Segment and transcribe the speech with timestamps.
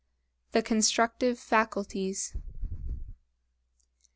[0.53, 2.35] THE CONSTRUCTIVE FACULTIES.